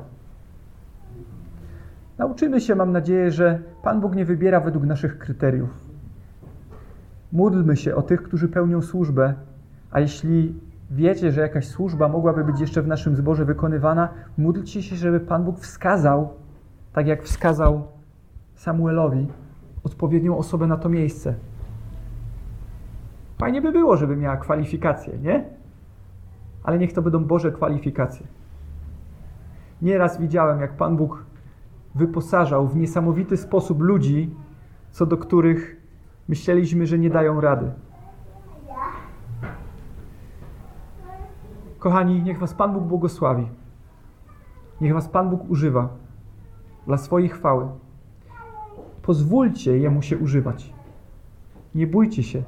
[2.19, 5.71] Nauczymy się, mam nadzieję, że Pan Bóg nie wybiera według naszych kryteriów.
[7.33, 9.35] Módlmy się o tych, którzy pełnią służbę,
[9.91, 10.55] a jeśli
[10.91, 14.09] wiecie, że jakaś służba mogłaby być jeszcze w naszym zborze wykonywana,
[14.39, 16.29] módlcie się, żeby Pan Bóg wskazał,
[16.93, 17.89] tak jak wskazał
[18.55, 19.27] Samuelowi,
[19.85, 21.35] odpowiednią osobę na to miejsce.
[23.39, 25.45] Fajnie by było, żeby miała kwalifikacje, nie?
[26.65, 28.27] Ale niech to będą Boże kwalifikacje.
[29.83, 31.28] Nieraz widziałem, jak Pan Bóg
[31.95, 34.31] wyposażał w niesamowity sposób ludzi,
[34.91, 35.77] co do których
[36.29, 37.73] myśleliśmy, że nie dają rady.
[41.79, 43.49] Kochani, niech Was Pan Bóg błogosławi.
[44.81, 45.89] Niech Was Pan Bóg używa
[46.87, 47.69] dla swojej chwały.
[49.03, 50.75] Pozwólcie Jemu się używać.
[51.75, 52.43] Nie bójcie się.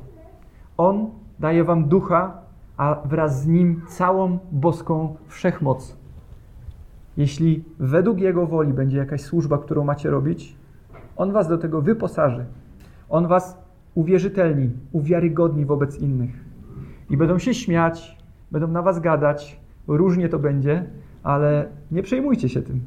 [0.76, 2.38] On daje Wam ducha,
[2.76, 5.99] a wraz z nim całą boską wszechmoc.
[7.20, 10.56] Jeśli według Jego woli będzie jakaś służba, którą macie robić,
[11.16, 12.44] On Was do tego wyposaży.
[13.08, 13.58] On Was
[13.94, 16.44] uwierzytelni, uwiarygodni wobec innych.
[17.10, 18.18] I będą się śmiać,
[18.50, 20.84] będą na Was gadać, różnie to będzie,
[21.22, 22.80] ale nie przejmujcie się tym.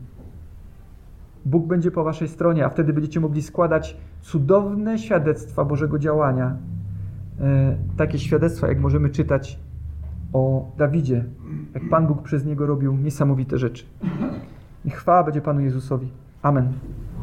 [1.45, 6.57] Bóg będzie po Waszej stronie, a wtedy będziecie mogli składać cudowne świadectwa Bożego działania.
[7.41, 9.59] E, takie świadectwa, jak możemy czytać
[10.33, 11.25] o Dawidzie,
[11.73, 13.85] jak Pan Bóg przez niego robił niesamowite rzeczy.
[14.85, 16.07] Niech chwała będzie Panu Jezusowi.
[16.41, 16.73] Amen.